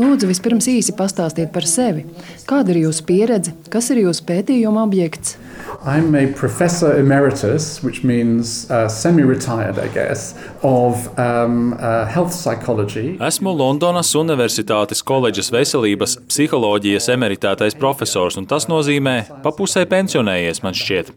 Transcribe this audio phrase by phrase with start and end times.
[0.00, 2.06] Lūdzu, vispirms īsi pastāstiet par sevi.
[2.48, 5.36] Kāda ir jūsu pieredze, kas ir jūsu pētījuma objekts?
[5.84, 13.18] I'm a professor emeritus, which means uh, semi-retired, I guess, of um, uh, health psychology.
[13.20, 20.74] Esmu Londonas Universitātes koledžas veselības psiholoģijas emeritētais profesors, un tas nozīmē pa pusē pensionējies, man
[20.74, 21.12] šķiet.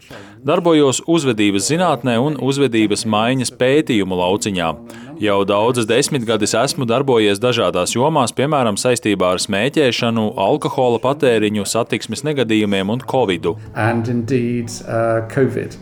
[0.46, 4.74] Darbojos uzvedības zinātnē un uzvedības maiņas pētījumu lauciņā.
[5.20, 12.93] Jau daudzas desmitgades esmu darbojies dažādās jomās, piemēram, saistībā ar smēķēšanu, alkohola patēriņu, satiksmes negadījumiem
[12.93, 13.50] un covid.
[13.76, 15.76] Indeed, uh, COVID.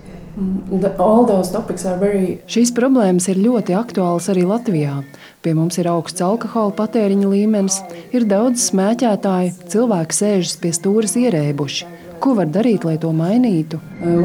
[2.01, 2.25] Very...
[2.49, 5.03] Šīs problēmas ir ļoti aktuālas arī Latvijā.
[5.45, 7.77] Pie mums ir augsts alkohola patēriņa līmenis,
[8.17, 11.93] ir daudz smēķētāju, cilvēki sēžas pie stūres ierēbuši.
[12.17, 13.77] Ko var darīt, lai to mainītu?
[14.01, 14.17] Uh,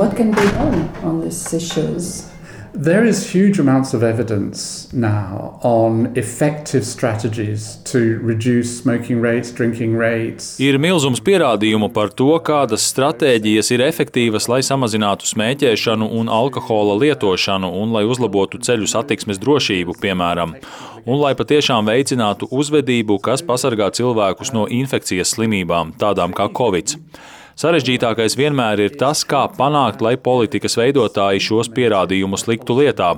[2.74, 9.94] There is huge amounts of evidence now on effective strategies to reduce smoking rates, drinking
[9.94, 10.56] rates.
[10.56, 17.68] Ir milzums pierādījumu par to, kādas stratēģijas ir efektīvas, lai samazinātu smēķēšanu un alkohola lietošanu
[17.82, 20.56] un lai uzlabotu ceļu satiksmes drošību, piemēram.
[21.04, 26.96] Un lai patiešām veicinātu uzvedību, kas pasargā cilvēkus no infekcijas slimībām, tādām kā Covid.
[27.60, 33.14] Sarežģītākais vienmēr ir tas, kā panākt, lai politikas veidotāji šos pierādījumus liktu lietā.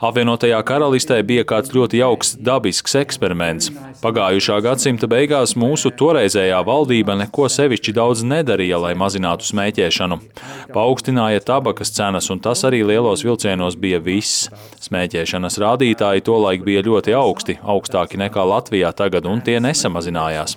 [0.00, 3.70] Apvienotajā karalistē bija kāds ļoti jauks dabisks eksperiments.
[4.00, 10.20] Pagājušā gadsimta beigās mūsu toreizējā valdība neko sevišķi daudz nedarīja, lai mazinātu smēķēšanu.
[10.72, 14.48] Paaugstināja tabakas cenas, un tas arī lielos vilcienos bija viss.
[14.86, 20.56] Smēķēšanas rādītāji tolaik bija ļoti augsti, augstāki nekā Latvijā tagad, un tie nesamazinājās.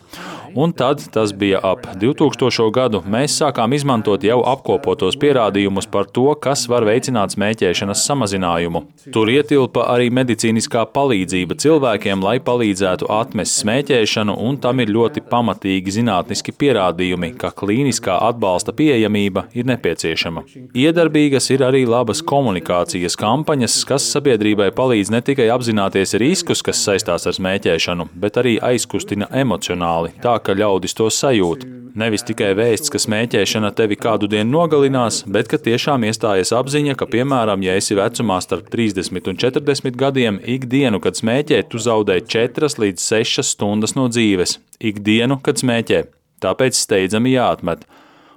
[0.55, 2.69] Un tad, tas bija ap 2000.
[2.73, 8.83] gadu, mēs sākām izmantot jau apkopotos pierādījumus par to, kas var veicināt smēķēšanas samazinājumu.
[9.13, 15.93] Tur ietilpa arī medicīniskā palīdzība cilvēkiem, lai palīdzētu atmest smēķēšanu, un tam ir ļoti pamatīgi
[15.99, 20.47] zinātniski pierādījumi, ka klīniskā atbalsta pieejamība ir nepieciešama.
[20.73, 27.29] Iedarbīgas ir arī labas komunikācijas kampaņas, kas sabiedrībai palīdz ne tikai apzināties riskus, kas saistās
[27.29, 30.17] ar smēķēšanu, bet arī aizkustina emocionāli.
[30.25, 31.82] Tā ka ļaudis to sajūt.
[31.93, 37.05] Nevis tikai vēsts, ka smēķēšana tevi kādu dienu nogalinās, bet ka tiešām iestājas apziņa, ka,
[37.05, 42.71] piemēram, ja esi vecumā starp 30 un 40 gadiem, ikdienu, kad smēķē, tu zaudē 4
[42.81, 44.57] līdz 6 stundas no dzīves.
[44.81, 46.01] Ikdienu, kad smēķē.
[46.41, 47.85] Tāpēc steidzami jāatmet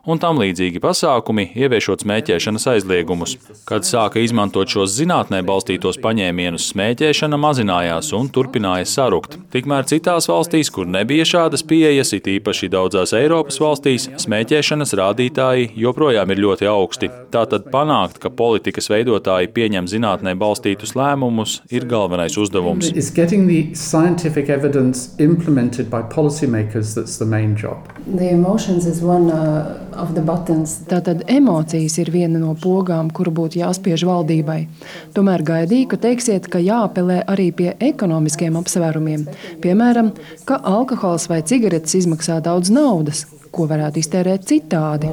[0.07, 3.37] un tam līdzīgi pasākumi, ieviešot smēķēšanas aizliegumus.
[3.67, 9.37] Kad sāka izmantot šos zinātnē balstītos paņēmienus, smēķēšana mazinājās un turpināja sarukt.
[9.55, 16.31] Tikmēr citās valstīs, kur nebija šādas pieejas, it īpaši daudzās Eiropas valstīs, smēķēšanas rādītāji joprojām
[16.35, 17.11] ir ļoti augsti.
[17.35, 22.93] Tātad panākt, ka politikas veidotāji pieņem zinātnē balstītus lēmumus, ir galvenais uzdevums.
[28.07, 29.96] The emotions is one uh,
[30.91, 34.59] Tātad emocijas ir viena no pogām, kuru būtu jāspiež valdībai.
[35.17, 39.27] Tomēr gaidīju, ka teiksiet, ka jāapelē arī pie ekonomiskiem apsvērumiem.
[39.65, 40.13] Piemēram,
[40.49, 45.11] ka alkohols vai cigaretes izmaksā daudz naudas, ko varētu iztērēt citādi.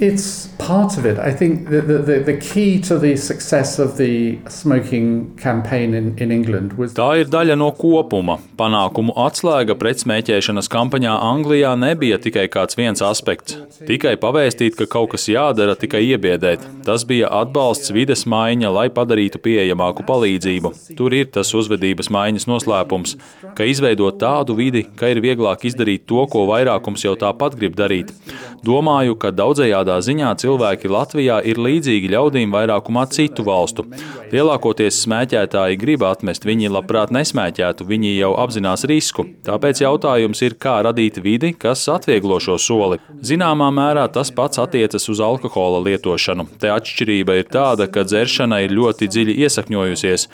[0.00, 1.18] It's part of it.
[1.18, 6.32] I think the, the, the key to the success of the smoking campaign in, in
[6.32, 6.94] England was.
[6.96, 8.38] Tā ir daļa no kopuma.
[8.56, 13.58] Panākumu atslēga pret smēķēšanas kampaņā Anglijā nebija tikai kāds viens aspekts.
[13.84, 16.64] Tikai pavēstīt, ka kaut kas jādara, tikai iebiedēt.
[16.88, 20.72] Tas bija atbalsts vides maiņa, lai padarītu pieejamāku palīdzību.
[20.96, 23.18] Tur ir tas uzvedības maiņas noslēpums,
[23.52, 28.16] ka izveidot tādu vidi, ka ir vieglāk izdarīt to, ko vairākums jau tāpat grib darīt.
[28.64, 33.86] Domāju, ka daudzējādi Šādā ziņā cilvēki Latvijā ir līdzīgi ļaudīm vairākumā citu valstu.
[34.30, 39.24] Lielākoties smēķētāji grib atmest, viņi labprāt nesmēķētu, viņi jau apzinās risku.
[39.46, 43.00] Tāpēc jautājums ir, kā radīt vidi, kas atvieglo šo soli.
[43.24, 46.46] Zināmā mērā tas pats attiecas uz alkohola lietošanu.
[46.60, 50.28] Te atšķirība ir tāda, ka dzeršana ir ļoti dziļi iesakņojusies.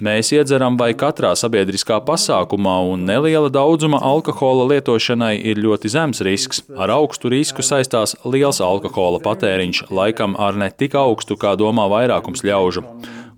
[0.00, 6.62] Mēs iedzeram vai katrā sabiedriskā pasākumā, un neliela daudzuma alkohola lietošanai ir ļoti zems risks.
[6.72, 12.40] Ar augstu risku saistās liels alkohola patēriņš, laikam ar ne tik augstu, kā domā vairākums
[12.48, 12.86] ļaužu.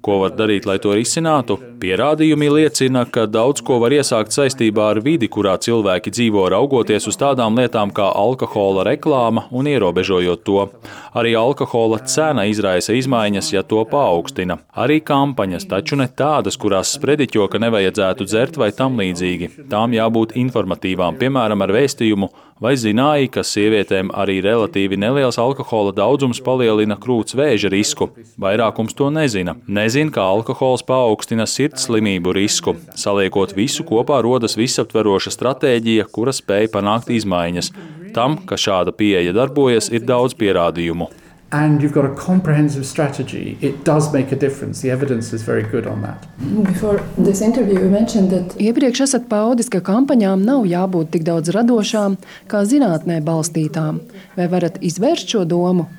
[0.03, 1.55] Ko var darīt, lai to risinātu?
[1.79, 7.19] Pierādījumi liecina, ka daudz ko var iesākt saistībā ar vidi, kurā cilvēki dzīvo, raugoties uz
[7.21, 10.67] tādām lietām kā alkohola reklāma un ierobežojot to.
[11.15, 14.59] Arī alkohola cena izraisa izmaiņas, ja to paaugstina.
[14.75, 19.69] Arī kampaņas, taču ne tādas, kurās sprediķo, ka nevajadzētu dzert vai tam līdzīgi.
[19.71, 22.33] Tām jābūt informatīvām, piemēram, ar vēstījumu
[22.63, 28.07] Vai zināji, ka sievietēm arī relatīvi neliels alkohola daudzums palielina krūts vēža risku?
[28.39, 29.57] Vairākums to nezina.
[29.67, 32.73] Nezina nezina, ka alkohols paaugstina sirdslimību risku.
[32.97, 37.73] Saliekot visu kopā, rodas visaptveroša stratēģija, kura spēj panākt izmaiņas.
[38.17, 41.11] Tam, ka šāda pieeja darbojas, ir daudz pierādījumu.
[41.53, 44.81] and you've got a comprehensive strategy, it does make a difference.
[44.81, 46.27] The evidence is very good on that.
[46.65, 51.53] Before this interview, you mentioned that Iepriekš esat paudis, ka kampaņām nav jābūt tik daudz
[51.53, 52.17] radošām,
[52.49, 54.00] kā zinātnē balstītām.
[54.39, 55.91] Vai varat izvērst šo domu?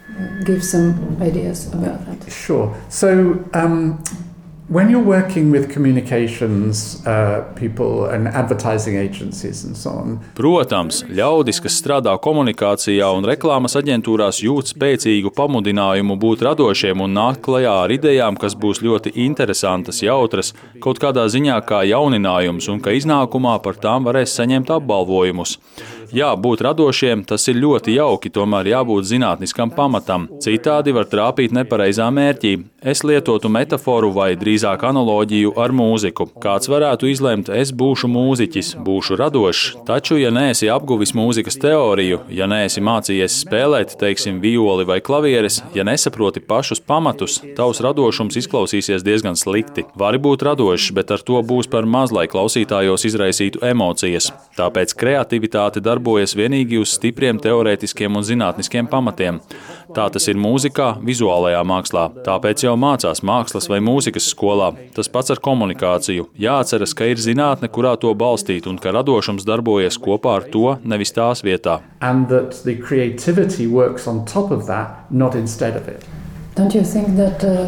[0.45, 2.31] Give some ideas about that.
[2.31, 2.75] Sure.
[2.89, 4.03] So, um,
[4.69, 11.59] when you're working with communications uh, people and advertising agencies and so on, Protams, ļaudis,
[11.61, 17.93] kas strādā komunikācijā un reklāmas aģentūrās, jūt spēcīgu pamudinājumu būt radošiem un nākt klajā ar
[17.93, 23.77] idejām, kas būs ļoti interesantas, jautras, kaut kādā ziņā kā jauninājums, un ka iznākumā par
[23.83, 25.59] tām varēs saņemt apbalvojumus.
[26.13, 30.27] Jā, būt radošiem tas ir ļoti jauki, tomēr jābūt zinātniskam pamatam.
[30.45, 32.51] Citādi var trāpīt nepareizā mērķī.
[32.85, 36.27] Es lietotu metaforu vai drīzāk analoģiju ar mūziku.
[36.43, 42.45] Kāds varētu izlemt, es būšu mūziķis, būšu radošs, taču, ja neesi apguvis mūzikas teoriju, ja
[42.51, 49.39] neesi mācījies spēlēt, teiksim, violi vai klavieres, ja nesaproti pašus pamatus, tavs radošums izklausīsies diezgan
[49.39, 49.87] slikti.
[49.97, 54.29] Vari būt radošs, bet ar to būs par maz, lai klausītājos izraisītu emocijas.
[54.59, 59.39] Tāpēc kreativitāte darbojas darbojas tikai uz stipriem teorētiskiem un zinātniskiem pamatiem.
[59.95, 62.09] Tā tas ir mūzikā, vizuālajā mākslā.
[62.25, 64.73] Tāpēc jau mācās mākslas vai mūzikas skolā.
[64.95, 66.27] Tas pats ar komunikāciju.
[66.35, 71.13] Jāatceras, ka ir zinātne, kurā to balstīt, un ka radošums darbojas kopā ar to, nevis
[71.13, 71.79] tās vietā.
[75.83, 76.22] That
[77.49, 77.65] uh,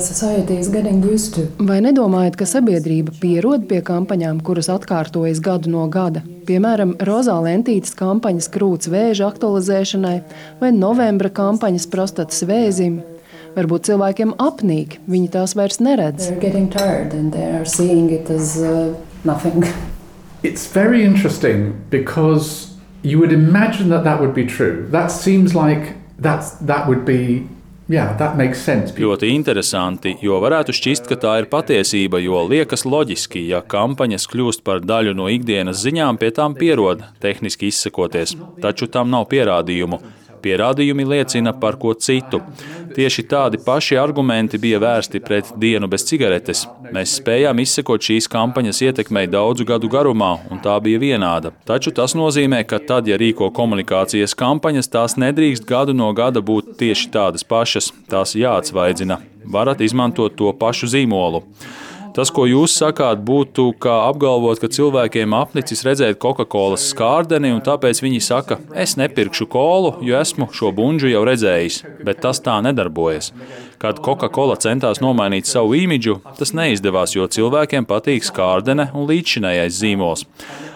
[1.58, 6.22] Vai nedomājat, ka sabiedrība pierod pie kampaņām, kuras atkārtojas gadu no gada?
[6.46, 10.20] Piemēram, rozā lentītes kampaņas krūts vēža aktualizēšanai
[10.60, 13.00] vai novembra kampaņas prostatas vēzim.
[13.58, 16.30] Varbūt cilvēkiem apnīk, viņi tās vairs neredz.
[20.44, 24.86] It's very interesting because you would imagine that that would be true.
[24.92, 27.48] That seems like that's, that would be
[27.86, 28.08] Jā,
[28.98, 34.64] ļoti interesanti, jo varētu šķist, ka tā ir patiesība, jo liekas loģiski, ja kampaņas kļūst
[34.66, 38.34] par daļu no ikdienas ziņām, pie tām pierod, tehniski izsakoties.
[38.64, 40.02] Taču tam nav pierādījumu.
[40.46, 42.42] Pierādījumi liecina par ko citu.
[42.96, 46.62] Tieši tādi paši argumenti bija vērsti pret dienu bez cigaretes.
[46.94, 51.52] Mēs spējām izsekot šīs kampaņas ietekmei daudzu gadu garumā, un tā bija vienāda.
[51.68, 56.76] Taču tas nozīmē, ka tad, ja rīko komunikācijas kampaņas, tās nedrīkst gadu no gada būt
[56.80, 57.90] tieši tādas pašas.
[58.12, 59.20] Tās jāatsvaidzina.
[59.50, 61.42] Varat izmantot to pašu zīmolu.
[62.16, 68.00] Tas, ko jūs sakāt, būtu kā apgalvot, ka cilvēkiem apnicis redzēt Coca-Cola skārdeni, un tāpēc
[68.06, 71.82] viņi saka, es nepirkšu kolu, jo esmu šo bunžu jau redzējis.
[72.08, 73.34] Bet tas tā nedarbojas.
[73.82, 80.24] Kad Coca-Cola centās nomainīt savu imidžu, tas neizdevās, jo cilvēkiem patīk skārdene un līdzšinējais zīmols.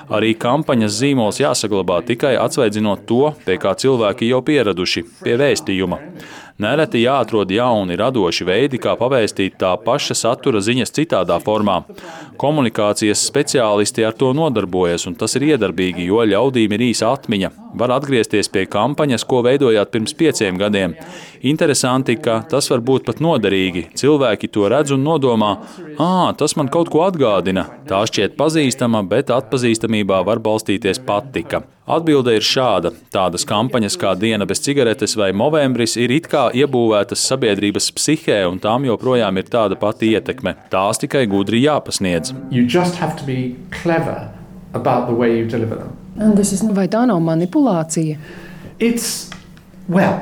[0.10, 6.04] Arī kampaņas zīmols jāsaglabā tikai atsveidzinot to, pie kā cilvēki jau pieraduši, pie vēstījuma.
[6.60, 11.78] Nereti jāatrod jauni, radoši veidi, kā pavēstīt tā paša satura ziņas citādā formā.
[12.42, 17.54] Komunikācijas speciālisti ar to nodarbojas, un tas ir iedarbīgi, jo ļaudīm ir īsa atmiņa.
[17.80, 20.98] Var atgriezties pie kampaņas, ko veidojāt pirms pieciem gadiem.
[21.42, 23.86] Interesanti, ka tas var būt pat noderīgi.
[24.00, 25.54] Cilvēki to redz un nodomā,
[25.96, 27.64] ah, tas man kaut ko atgādina.
[27.88, 31.64] Tā šķiet pazīstama, bet atpazīstamībā var balstīties patika.
[31.90, 32.92] Atbilde ir šāda.
[33.10, 38.60] Tādas kampaņas kā Diena bez cigaretes vai Movembris ir it kā iebūvētas sabiedrības psihē, un
[38.62, 40.54] tām joprojām ir tāda pati ietekme.
[40.70, 42.36] Tās tikai gudri jāpasniedz.
[46.76, 48.20] Vai tā nav manipulācija?
[48.78, 49.32] It's,
[49.90, 50.20] well,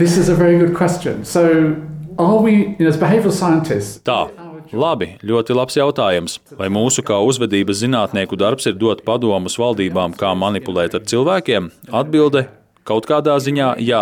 [0.00, 1.26] This is a very good question.
[1.26, 1.76] So,
[2.18, 4.00] are we, you know, as behavioral scientists?
[4.00, 4.30] Tā.
[4.72, 6.38] Labi, ļoti labs jautājums.
[6.56, 11.68] Vai mūsu kā uzvedības zinātnieku darbs ir dot padomus valdībām, kā manipulēt ar cilvēkiem?
[11.92, 12.46] Atbilde
[12.88, 14.00] Kaut kādā ziņā jā,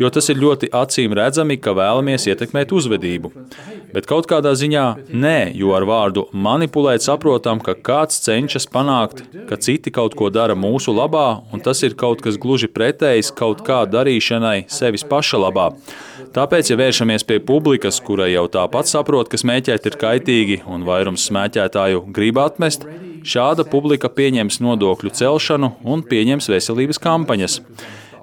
[0.00, 3.30] jo tas ir ļoti acīm redzami, ka vēlamies ietekmēt uzvedību.
[3.94, 9.58] Bet kaut kādā ziņā nē, jo ar vārdu manipulēt saprotam, ka kāds cenšas panākt, ka
[9.62, 13.84] citi kaut ko dara mūsu labā, un tas ir kaut kas gluži pretējs kaut kā
[13.88, 15.70] darīšanai sevis paša labā.
[16.36, 21.24] Tāpēc, ja vēršamies pie publikas, kurai jau tāpat saprot, ka smēķēt ir kaitīgi un vairums
[21.30, 22.84] smēķētāju grib atmest,
[23.26, 27.60] šāda publika pieņems nodokļu celšanu un pieņems veselības kampaņas.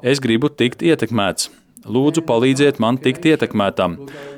[0.03, 1.49] Es gribu tikt ietekmēts.
[1.83, 3.97] Lūdzu, palīdziet man tikt ietekmētam.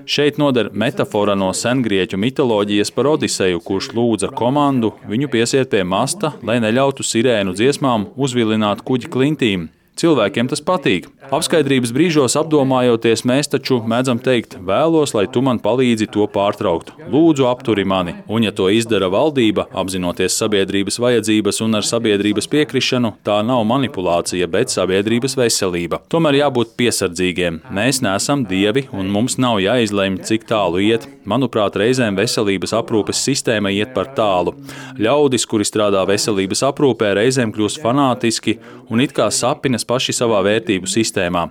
[0.09, 6.33] Šeit noder metāfora no sengrieķu mitoloģijas par Odiseju, kurš lūdza komandu viņu piesiet pie masta,
[6.41, 9.69] lai neļautu sirēnu dziesmām uzvilināt kuģi klintīm.
[9.95, 11.05] Cilvēkiem tas patīk.
[11.31, 16.91] Apskaidrības brīžos apdomājoties, mēs taču mēdzam teikt, vēlos, lai tu man palīdzi to pārtraukt.
[17.13, 18.17] Lūdzu, apturi mani.
[18.27, 24.49] Un, ja to izdara valdība, apzinoties sabiedrības vajadzības un ar sabiedrības piekrišanu, tā nav manipulācija,
[24.51, 26.01] bet sabiedrības veselība.
[26.11, 27.61] Tomēr jābūt piesardzīgiem.
[27.71, 31.07] Mēs neesam dievi un mums nav jāizlemj, cik tālu iet.
[31.25, 34.53] Manuprāt, reizēm veselības aprūpes sistēma iet par tālu.
[34.99, 38.59] Ļaudis, kuri strādā veselības aprūpē, reizēm kļūst fanātiski
[38.91, 41.47] un it kā sapinas paši savā vērtību sistēmā.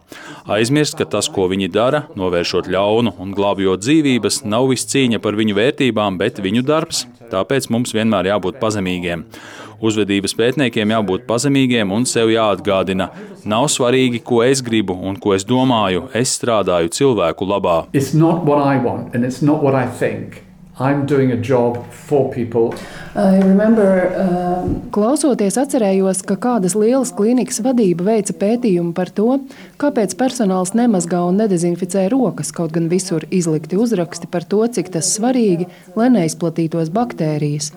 [0.51, 5.39] Aizmirst, ka tas, ko viņi dara, novēršot ļaunu un glābjot dzīvības, nav viss cīņa par
[5.39, 7.05] viņu vērtībām, bet viņu darbs.
[7.33, 9.25] Tāpēc mums vienmēr jābūt pazemīgiem.
[9.85, 13.11] Uzvedības pētniekiem jābūt pazemīgiem un sev jāatgādina,
[13.45, 17.79] nav svarīgi, ko es gribu un ko es domāju, es strādāju cilvēku labā.
[20.77, 20.95] I I.
[20.95, 22.75] I'm doing a job for people.
[23.15, 24.91] Remember, um...
[24.91, 29.39] Klausoties, atcerējos, ka kādas lielas klīnikas vadība veica pētījumu par to,
[29.79, 35.15] kāpēc personāls nemazgā un nedezinficē rokas, kaut gan visur izlikti uzraksti par to, cik tas
[35.15, 37.73] svarīgi, lai neizplatītos baktērijas.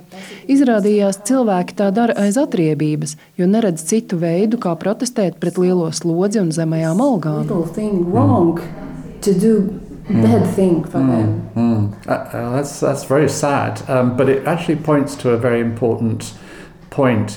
[0.49, 6.41] Izrādījās, cilvēki tā dara aiz atriebības, jo neredz citu veidu, kā protestēt pret lielo slodzi
[6.41, 7.45] un zemajām algām.
[10.07, 10.55] Bad mm.
[10.55, 11.07] thing for mm.
[11.07, 11.51] them.
[11.55, 12.07] Mm.
[12.07, 16.33] Uh, uh, that's that's very sad, um, but it actually points to a very important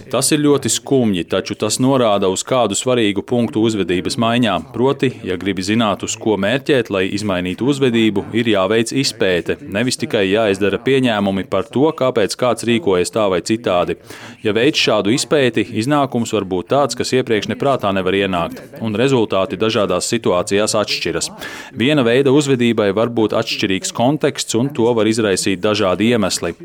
[0.08, 4.54] Tas ir ļoti skumji, taču tas norāda uz kādu svarīgu punktu uzvedības maiņā.
[4.72, 10.22] Proti, ja gribi zināt, uz ko mērķēt, lai izmainītu uzvedību, ir jāveic izpēte, nevis tikai
[10.30, 13.98] jāizdara pieņēmumi par to, kāpēc kāds rīkojas tā vai citādi.
[14.46, 19.60] Ja veic šādu izpēti, iznākums var būt tāds, kas iepriekš neprātā nevar ienākt, un rezultāti
[19.60, 21.28] dažādās situācijās atšķiras.
[21.76, 26.56] Viena veida uzvedībai var būt atšķirīgs konteksts, un to var izraisīt dažādi iemesli.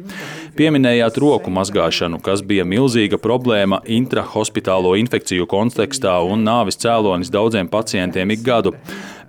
[0.56, 8.32] Pieminējāt roku mazgāšanu, kas bija milzīga problēma intrahospitālo infekciju kontekstā un nāvis cēlonis daudziem pacientiem
[8.32, 8.72] ik gadu.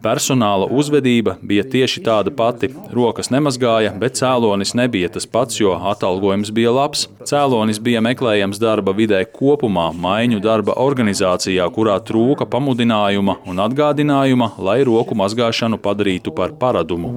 [0.06, 2.68] Personāla uzvedība bija tieši tāda pati.
[2.94, 7.08] Rokas nemazgāja, bet cēlonis nebija tas pats, jo atalgojums bija labs.
[7.26, 14.78] Cēlonis bija meklējams darba vidē kopumā, maiņu darba organizācijā, kurā trūka pamudinājuma un atgādinājuma, lai
[14.86, 17.10] roku mazgāšanu padarītu par paradumu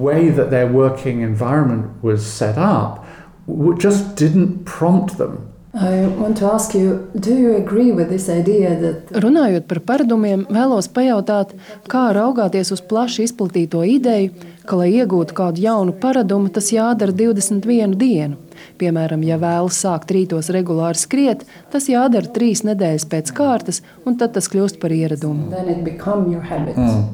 [3.78, 5.50] just didn't prompt them.
[5.72, 9.12] You, you that...
[9.22, 11.54] Runājot par paradumiem, vēlos pajautāt,
[11.86, 14.32] kā raugāties uz plaši izplatīto ideju,
[14.66, 18.36] ka, lai iegūtu kādu jaunu paradumu, tas jādara 21 dienu.
[18.82, 24.34] Piemēram, ja vēlas sākt rītos regulāri skriet, tas jādara trīs nedēļas pēc kārtas, un tad
[24.34, 25.54] tas kļūst par ieradumu.
[25.54, 25.86] Mm,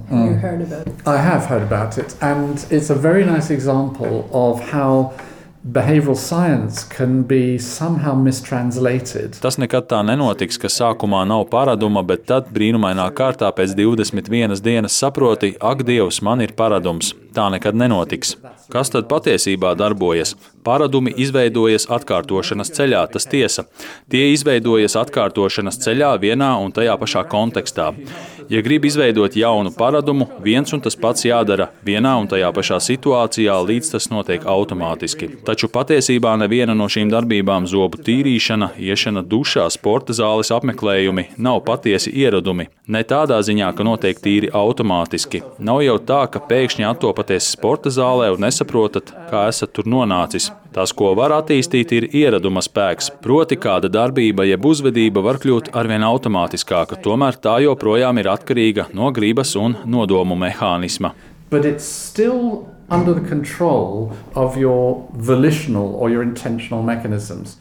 [0.09, 0.33] mm.
[1.05, 5.13] I have heard about it, and it's a very nice example of how
[5.73, 9.37] behavioral science can be somehow mistranslated.
[9.43, 14.97] Tas nekad tā nenotiks, ka sākumā nav paraduma, bet tad brīnumainā kārtā pēc 21 dienas
[14.97, 17.13] saproti, ak, Dievs, man ir paradums.
[17.37, 18.31] Tā nekad nenotiks.
[18.73, 20.33] Kas tad patiesībā darbojas?
[20.65, 23.67] Paradumi izveidojas atkārtošanas ceļā, tas tiesa.
[24.11, 27.93] Tie izveidojas atkārtošanas ceļā vienā un tajā pašā kontekstā.
[28.49, 33.57] Ja grib izveidot jaunu paradumu, viens un tas pats jādara vienā un tajā pašā situācijā,
[33.69, 35.29] līdz tas notiek automātiski.
[35.47, 42.15] Taču patiesībā neviena no šīm darbībām, zobu tīrīšana, iešana dušā, sporta zāles apmeklējumi, nav patiesi
[42.15, 42.69] ieradumi.
[42.87, 45.43] Ne tādā ziņā, ka notiek tīri automātiski.
[45.59, 46.87] Nav jau tā, ka pēkšņi
[47.27, 50.51] attopaties sporta zālē un nesaprotat, kā esat tur nonācis.
[50.73, 53.11] Tas, ko var attīstīt, ir ieraduma spēks.
[53.23, 59.11] Proti, kāda darbība jeb uzvedība var kļūt arvien automātiskāka, tomēr tā joprojām ir atkarīga no
[59.11, 61.15] gribas un nodomu mehānisma.
[62.89, 67.55] under the control of your volitional or your intentional mechanisms.